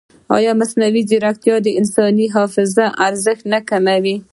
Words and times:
ایا 0.37 0.51
مصنوعي 0.61 1.01
ځیرکتیا 1.09 1.55
د 1.61 1.67
انساني 1.79 2.25
حافظې 2.35 2.87
ارزښت 3.07 3.43
نه 3.53 3.59
کموي؟ 3.69 4.15